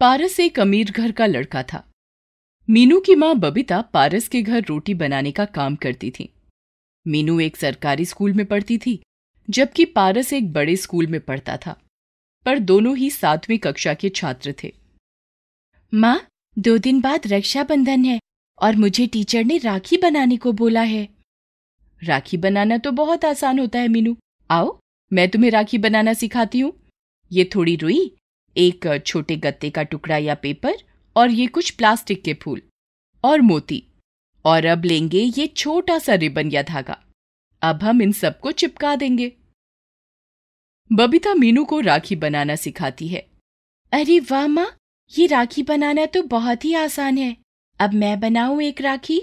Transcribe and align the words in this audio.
पारस 0.00 0.38
एक 0.40 0.58
अमीर 0.60 0.90
घर 0.90 1.12
का 1.12 1.26
लड़का 1.26 1.62
था। 1.62 1.82
मीनू 2.68 2.98
की 3.00 3.14
माँ 3.14 3.34
बबीता 3.34 3.80
पारस 3.82 4.28
के 4.28 4.42
घर 4.42 4.64
रोटी 4.64 4.94
बनाने 4.94 5.30
का 5.30 5.44
काम 5.44 5.76
करती 5.76 6.10
थी। 6.10 6.28
मीनू 7.06 7.38
एक 7.40 7.56
सरकारी 7.56 8.04
स्कूल 8.04 8.32
में 8.32 8.44
पढ़ती 8.46 8.76
थी, 8.78 9.00
जबकि 9.48 9.84
पारस 9.84 10.32
एक 10.32 10.52
बड़े 10.52 10.76
स्कूल 10.76 11.06
में 11.06 11.20
पढ़ता 11.20 11.56
था, 11.56 11.76
पर 12.46 12.58
दोनों 12.58 12.96
ही 12.96 13.10
सातवीं 13.10 13.58
कक्षा 13.58 13.94
के 13.94 14.08
छात्र 14.08 14.54
थे। 14.62 14.72
माँ, 15.92 16.20
दो 16.56 16.76
दिन 16.78 17.00
बाद 17.00 17.26
रक्षाबंधन 17.26 18.04
है 18.04 18.18
और 18.58 18.76
मुझे 18.76 19.06
टीचर 19.06 19.44
ने 19.44 19.56
राखी 19.58 19.96
बनाने 19.96 20.36
को 20.36 20.52
बोला 20.52 20.82
है। 20.82 21.08
राखी 22.02 22.36
बनाना 22.36 22.78
तो 22.78 22.92
बहुत 22.92 23.24
आसान 23.24 23.58
होता 23.58 23.78
है, 23.78 23.88
मीनू। 23.88 24.16
आओ, 24.50 24.78
मैं 25.12 25.28
तुम्हें 25.28 25.50
राखी 25.50 25.78
बनाना 25.78 26.12
सिखाती 26.14 26.60
हूँ। 26.60 26.72
ये 27.30 27.50
थोड़ी 27.54 27.76
रुई 27.76 28.14
एक 28.56 29.02
छोटे 29.06 29.36
गत्ते 29.36 29.70
का 29.70 29.82
टुकड़ा 29.82 30.16
या 30.16 30.34
पेपर 30.34 30.74
और 31.16 31.30
ये 31.30 31.46
कुछ 31.46 31.70
प्लास्टिक 31.70 32.24
के 32.24 32.34
फूल 32.34 32.62
और 33.24 33.40
मोती। 33.40 33.84
और 34.44 34.64
अब 34.64 34.84
लेंगे 34.84 35.20
ये 35.38 35.46
छोटा 35.46 35.98
सा 35.98 36.14
रिबन 36.14 36.50
या 36.50 36.62
धागा। 36.62 37.04
अब 37.62 37.82
हम 37.82 38.02
इन 38.02 38.12
सबको 38.12 38.52
चिपका 38.52 38.96
देंगे। 38.96 39.32
बबीता 40.92 41.34
मीनू 41.34 41.64
को 41.64 41.80
राखी 41.80 42.16
बनाना 42.16 42.56
सिखाती 42.56 43.08
है। 43.08 43.30
अरे 43.92 44.20
वाह 44.20 44.46
माँ, 44.46 44.76
ये 45.18 45.26
राखी 45.26 45.62
बनाना 45.62 46.06
तो 46.06 46.22
बहुत 46.22 46.64
ही 46.64 46.74
आसान 46.74 47.18
है। 47.18 47.36
अब 47.80 47.92
मैं 47.92 48.20
बनाऊँ 48.20 48.62
एक 48.62 48.80
राखी? 48.80 49.20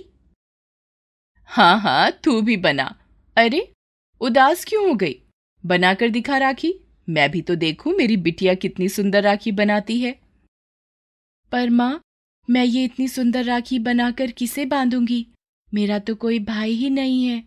हाँ 1.45 1.80
हाँ 1.80 2.12
तू 2.12 2.42
भी 2.42 2.58
बना। 2.58 3.05
अरे, 3.38 3.73
उदास 4.22 4.66
क्यों 4.66 4.88
हो 4.88 4.95
गई? 4.95 5.22
बनाकर 5.66 6.09
दिखा 6.09 6.38
राखी। 6.38 6.80
मैं 7.09 7.32
भी 7.32 7.41
तो 7.41 7.55
देखूँ 7.55 7.94
मेरी 7.94 8.18
बिटिया 8.18 8.54
कितनी 8.54 8.90
सुंदर 8.90 9.23
राखी 9.23 9.52
बनाती 9.52 10.02
है। 10.02 10.20
पर 11.52 11.70
माँ, 11.70 12.02
मैं 12.50 12.64
ये 12.64 12.84
इतनी 12.84 13.08
सुंदर 13.08 13.44
राखी 13.44 13.80
बनाकर 13.80 14.31
किसे 14.31 14.66
बांधूँगी? 14.66 15.28
मेरा 15.73 16.00
तो 16.00 16.16
कोई 16.16 16.39
भाई 16.39 16.72
ही 16.72 16.89
नहीं 16.89 17.26
है। 17.26 17.44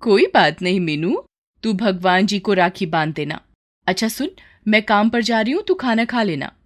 कोई 0.00 0.26
बात 0.26 0.62
नहीं 0.62 0.80
मीनू, 0.80 1.24
तू 1.62 1.72
भगवान 1.72 2.26
जी 2.26 2.38
को 2.38 2.52
राखी 2.52 2.86
बाँध 2.86 3.14
देना। 3.14 3.40
अच्छा 3.86 4.08
सुन, 4.08 4.30
मैं 4.68 4.82
काम 4.82 5.10
पर 5.10 5.22
जा 5.22 5.40
रही 5.40 5.52
हूँ, 5.52 5.62
तू 5.62 5.74
खाना 5.74 6.04
खा 6.04 6.22
लेना। 6.22 6.56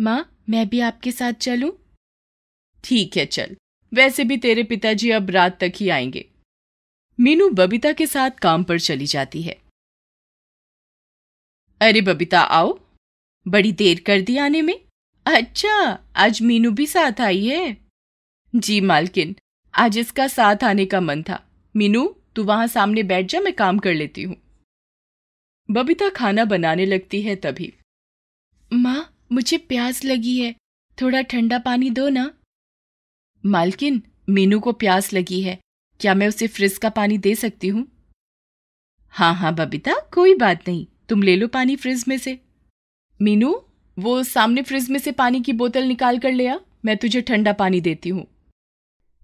माँ, 0.00 0.36
मैं 0.48 0.68
भी 0.68 0.80
आपके 0.80 1.12
साथ 1.12 1.32
चलूँ? 1.32 1.72
ठीक 2.84 3.16
है, 3.16 3.26
चल। 3.26 3.56
वैसे 3.94 4.24
भी 4.24 4.36
तेरे 4.36 4.62
पिताजी 4.62 5.10
अब 5.10 5.30
रात 5.30 5.60
तक 5.60 5.72
ही 5.76 5.88
आएँगे। 5.88 6.28
मीनू 7.20 7.50
बबीता 7.50 7.92
के 7.92 8.06
साथ 8.06 8.30
काम 8.30 8.64
पर 8.64 8.80
चली 8.80 9.06
जाती 9.06 9.42
है। 9.42 9.60
अरे 11.80 12.00
बबीता, 12.00 12.40
आओ। 12.40 12.80
बड़ी 13.48 13.72
देर 13.72 14.00
कर 14.00 14.20
दी 14.20 14.36
आने 14.36 14.62
में। 14.62 14.80
अच्छा 15.26 16.04
आज 16.16 16.42
मीनू 16.42 16.70
भी 16.70 16.86
साथ 16.86 17.20
आई 17.20 17.46
है। 17.46 17.76
जी 18.54 18.80
मालकिन, 18.80 19.36
आज 19.74 19.98
इसका 19.98 20.28
साथ 20.28 20.64
आने 20.64 20.86
का 20.86 21.00
मन 21.00 21.22
था। 21.22 21.48
मीनू, 21.76 22.16
तू 22.36 22.44
वहाँ 22.44 22.66
सामने 22.66 23.02
बैठ 23.02 23.26
जा, 23.26 23.40
मैं 23.40 23.52
काम 23.52 23.78
कर 23.78 23.94
लेती 23.94 24.22
हूँ। 24.22 24.36
बबीता 25.70 26.08
खाना 26.08 26.44
बनाने 26.44 26.86
लगती 26.86 27.22
है 27.22 27.36
तभी। 27.36 27.72
माँ, 28.72 29.16
मुझे 29.32 29.58
प्यास 29.58 30.04
लगी 30.04 30.40
है। 30.40 30.54
थोड़ा 31.02 31.22
ठंडा 31.22 31.58
पानी 31.58 31.90
दो 31.90 32.08
ना। 32.08 32.34
मालकिन, 33.46 34.02
मीनू 34.28 34.60
को 34.60 34.72
प्यास 34.72 35.12
लगी 35.12 35.42
है। 35.42 35.60
क्या 36.00 36.14
मैं 36.14 36.28
उसे 36.28 36.46
फ्रिज 36.46 36.78
का 36.78 36.88
पानी 36.88 37.18
दे 37.18 37.34
सकती 37.34 37.68
हूँ? 37.68 37.88
हाँ 39.08 39.34
हाँ 39.34 39.54
बबीता, 39.54 39.92
कोई 40.14 40.34
बात 40.34 40.68
नहीं। 40.68 40.86
तुम 41.08 41.22
ले 41.22 41.36
लो 41.36 41.46
पानी 41.48 41.76
फ्रिज 41.76 42.04
में 42.08 42.18
से। 42.18 42.38
मीनू 43.20 43.64
वो 43.98 44.22
सामने 44.22 44.62
फ्रिज 44.62 44.90
में 44.90 44.98
से 44.98 45.12
पानी 45.12 45.40
की 45.40 45.52
बोतल 45.52 45.84
निकाल 45.84 46.18
कर 46.18 46.32
ले 46.32 46.46
आ 46.46 46.56
मैं 46.84 46.96
तुझे 46.96 47.20
ठंडा 47.20 47.52
पानी 47.52 47.80
देती 47.80 48.08
हूँ। 48.08 48.26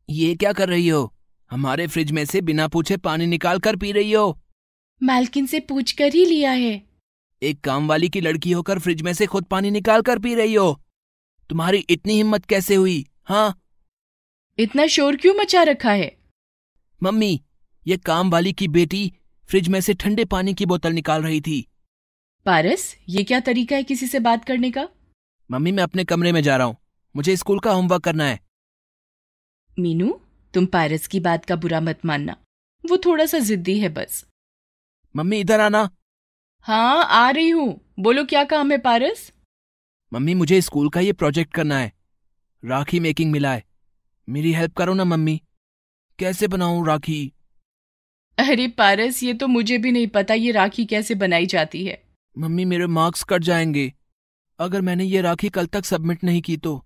ये 0.09 0.35
क्या 0.35 0.53
कर 0.53 0.69
रही 0.69 0.89
हो? 0.89 1.13
हमारे 1.51 1.87
फ्रिज 1.87 2.13
में 2.13 2.25
से 2.25 2.41
बिना 2.41 2.69
पूछे 2.69 2.97
पानी 2.97 3.27
निकाल 3.27 3.59
कर 3.59 3.77
पी 3.77 3.93
रही 3.93 4.13
हो। 4.13 4.39
मालकिन 5.03 5.47
से 5.47 5.61
पूछ 5.61 5.93
कर 5.93 6.13
ही 6.15 6.25
लिया 6.25 6.51
है। 6.51 6.83
एक 7.43 7.61
काम 7.61 7.89
वाली 7.89 8.09
की 8.09 8.21
लड़की 8.21 8.53
होकर 8.53 8.79
फ्रिज 8.79 9.03
में 9.03 9.13
से 9.13 9.27
खुद 9.27 9.45
पानी 9.45 9.71
निकाल 9.71 10.03
कर 10.03 10.19
पी 10.19 10.35
रही 10.35 10.55
हो। 10.55 10.81
तुम्हारी 11.51 11.79
इतनी 11.79 12.15
हिम्मत 12.15 12.45
कैसे 12.45 12.75
हुई 12.75 13.05
हाँ? 13.25 13.61
इतना 14.59 14.87
शोर 14.87 15.17
क्यों 15.17 15.35
मचा 15.35 15.63
रखा 15.63 15.93
है? 15.93 16.17
मम्मी 17.03 17.41
ये 17.87 17.97
काम 17.97 18.31
वाली 18.31 18.53
की 18.53 18.69
बेटी 18.69 19.13
फ्रिज 19.49 19.69
में 19.69 19.81
से 19.81 19.95
ठंडे 19.95 20.25
पानी 20.25 20.55
की 20.55 20.67
बोतल 20.67 20.93
निकाल 20.93 21.23
रही 21.23 21.41
थी। 21.41 21.65
पारस 22.47 22.97
ये 23.09 23.25
क्या 23.25 23.41
तरीका 23.41 23.77
है 23.77 23.83
किसी 23.83 24.07
से 24.07 24.19
बात 24.19 24.45
करने 24.45 24.71
का? 24.71 24.89
मम्मी 25.51 25.73
मैं 25.73 25.83
अपने 25.83 26.05
कमरे 26.05 26.33
में 26.33 26.43
जा 26.43 26.57
रहा 26.57 26.67
हूँ। 26.67 26.77
मुझे 27.17 27.37
स्कूल 27.37 27.59
का 27.59 27.73
होमवर्क 27.73 28.03
करना 28.03 28.25
है। 28.25 28.41
मीनू 29.79 30.21
तुम 30.55 30.67
पारस 30.67 31.07
की 31.07 31.21
बात 31.21 31.45
का 31.45 31.57
बुरा 31.57 31.81
मत 31.81 32.01
मानना। 32.05 32.37
वो 32.91 32.97
थोड़ा 32.97 33.27
सा 33.27 33.39
जिद्दी 33.39 33.79
है 33.79 33.89
बस। 33.89 34.27
मम्मी 35.17 35.41
इधर 35.41 35.61
आना। 35.61 35.91
हाँ 36.61 37.05
आ 37.05 37.31
रही 37.31 37.51
हूँ। 37.51 37.81
बोलो 38.01 38.25
क्या 38.25 38.45
काम 38.45 38.71
है 38.73 38.79
पारस? 38.79 39.33
मम्मी 40.13 40.35
मुझे 40.35 40.61
स्कूल 40.61 40.89
का 40.89 41.01
ये 41.01 41.13
प्रोजेक्ट 41.13 41.55
करना 41.55 41.79
है। 41.79 41.93
राखी 42.65 43.01
मेकिंग 43.01 43.33
मिला 43.33 43.53
है। 43.53 43.65
मेरी 44.29 44.53
हेल्प 44.53 44.77
करो 44.77 44.95
ना 44.95 45.05
मम्मी। 45.05 45.41
कैसे 46.19 46.49
बनाऊँ 46.49 46.87
राखी? 46.87 47.33
अरे 48.39 48.69
पारस 48.69 49.23
ये 49.23 49.35
तो 49.35 49.47
मुझे 49.47 49.79
भी 49.79 49.93
नहीं 49.93 50.07
पता 50.07 50.35
ये 50.35 50.51
राखी 50.53 50.85
कैसे 50.85 51.15
बनाई 51.15 51.47
जाती 51.47 51.85
है। 51.87 52.03
मम्मी 52.39 52.65
मेरे 52.65 52.87
मार्क्स 52.87 53.23
कट 53.23 53.43
जाएँगे। 53.43 53.93
अगर 54.59 54.81
मैंने 54.81 55.05
ये 55.05 55.21
राखी 55.21 55.49
कल 55.49 55.67
तक 55.67 55.85
सबमिट 55.85 56.25
नहीं 56.25 56.43
की 56.43 56.57
तो। 56.57 56.85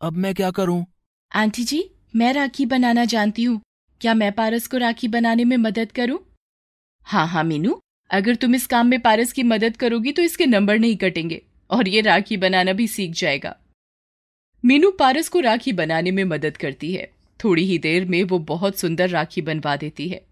अब 0.00 0.12
मैं 0.12 0.34
क्या 0.34 0.50
करूँ? 0.50 0.86
आंटी 1.34 1.64
जी, 1.64 1.90
मैं 2.16 2.32
राखी 2.32 2.66
बनाना 2.66 3.04
जानती 3.04 3.44
हूँ। 3.44 3.60
क्या 4.00 4.14
मैं 4.14 4.32
पारस 4.32 4.66
को 4.66 4.76
राखी 4.76 5.08
बनाने 5.08 5.44
में 5.44 5.56
मदद 5.56 5.92
करूँ? 5.92 6.18
हाँ 7.02 7.26
हाँ 7.26 7.44
मीनू। 7.44 7.80
अगर 8.10 8.34
तुम 8.34 8.54
इस 8.54 8.66
काम 8.66 8.86
में 8.86 9.00
पारस 9.00 9.32
की 9.32 9.42
मदद 9.42 9.76
करोगी 9.76 10.12
तो 10.12 10.22
इसके 10.22 10.46
नंबर 10.46 10.78
नहीं 10.78 10.96
कटेंगे 10.96 11.42
और 11.70 11.88
ये 11.88 12.00
राखी 12.00 12.36
बनाना 12.36 12.72
भी 12.72 12.88
सीख 12.88 13.10
जाएगा। 13.10 13.56
मीनू 14.64 14.90
पारस 14.90 15.28
को 15.28 15.40
राखी 15.40 15.72
बनाने 15.72 16.10
में 16.10 16.24
मदद 16.24 16.56
करती 16.56 16.92
है। 16.94 17.10
थोड़ी 17.44 17.64
ही 17.64 17.78
देर 17.78 18.04
में 18.04 18.24
वो 18.24 18.38
बहुत 18.38 18.78
सुंदर 18.78 19.08
राखी 19.08 19.42
बनवा 19.42 19.76
देती 19.76 20.08
है। 20.08 20.26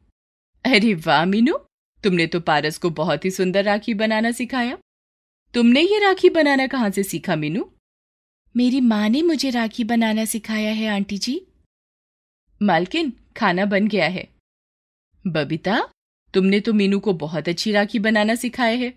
अरे 0.64 0.94
वाह, 0.94 1.24
मीनू। 1.24 1.58
तुमने 2.04 2.26
तो 2.26 2.40
पारस 2.40 2.78
को 2.78 2.90
बहुत 2.90 3.24
ही 3.24 3.30
सुंदर 3.30 3.64
राखी 3.64 3.94
बनाना 3.94 4.30
सिखाया। 4.30 4.78
तुमने 5.54 5.80
ये 5.80 5.98
राखी 5.98 6.30
बनाना 6.30 6.66
कहाँ 6.66 6.90
से 6.90 7.02
सीखा 7.02 7.36
मीनू? 7.36 7.70
मेरी 8.56 8.80
माँ 8.80 9.08
ने 9.08 9.22
मुझे 9.22 9.50
राखी 9.50 9.84
बनाना 9.84 10.24
सिखाया 10.24 10.72
है 10.72 10.88
आंटी 10.88 11.18
जी। 11.18 11.46
मालकिन 12.62 13.12
खाना 13.36 13.64
बन 13.64 13.88
गया 13.88 14.06
है। 14.06 14.28
बबीता 15.26 15.80
तुमने 16.34 16.60
तो 16.60 16.72
मीनू 16.72 16.98
को 17.00 17.12
बहुत 17.12 17.48
अच्छी 17.48 17.72
राखी 17.72 17.98
बनाना 17.98 18.34
सिखाया 18.34 18.76
है। 18.76 18.92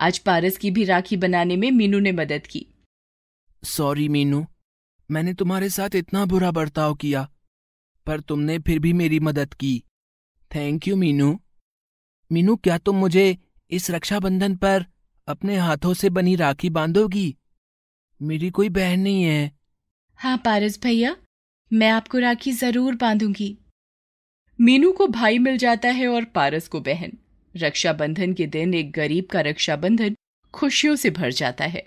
आज 0.00 0.18
पारस 0.18 0.56
की 0.58 0.70
भी 0.70 0.84
राखी 0.84 1.16
बनाने 1.16 1.56
में 1.56 1.70
मीनू 1.70 1.98
ने 1.98 2.12
मदद 2.12 2.46
की। 2.46 2.66
सॉरी 3.64 4.08
मीनू। 4.08 4.46
मैंने 5.10 5.34
तुम्हारे 5.34 5.68
साथ 5.68 5.94
इतना 5.94 6.24
बुरा 6.26 6.50
बर्ताव 6.50 6.94
किया 6.94 7.28
पर 8.06 8.20
तुमने 8.20 8.58
फिर 8.58 8.78
भी 8.78 8.92
मेरी 8.92 9.20
मदद 9.20 9.54
की। 9.54 9.82
Thank 10.54 10.88
you 10.88 10.96
Meenu. 10.96 11.38
मीनू, 12.30 12.56
क्या 12.56 12.78
तुम 12.78 12.96
मुझे 12.96 13.36
इस 13.70 13.90
रक्षाबंधन 13.90 14.56
पर 14.56 14.84
अपने 15.28 15.56
हाथों 15.56 15.94
से 15.94 16.10
बनी 16.10 16.34
राखी 16.36 16.70
बांधोगी? 16.70 17.34
मेरी 18.22 18.50
कोई 18.50 18.68
बहन 18.68 19.00
नहीं 19.00 19.22
है। 19.22 19.50
हाँ 20.18 20.36
पारस 20.44 20.78
भैया, 20.82 21.16
मैं 21.72 21.90
आपको 21.90 22.18
राखी 22.18 22.52
ज़रूर 22.52 22.94
बांधूँगी। 22.94 23.56
मीनू 24.60 24.92
को 24.92 25.06
भाई 25.06 25.38
मिल 25.38 25.58
जाता 25.58 25.88
है 25.88 26.08
और 26.08 26.24
पारस 26.24 26.68
को 26.68 26.80
बहन। 26.80 27.12
रक्षाबंधन 27.54 28.32
के 28.32 28.46
दिन 28.46 28.74
एक 28.74 28.90
गरीब 28.90 29.26
का 29.26 29.40
रक्षाबंधन 29.40 30.16
खुशियों 30.54 30.96
से 30.96 31.10
भर 31.10 31.32
जाता 31.32 31.64
है। 31.64 31.86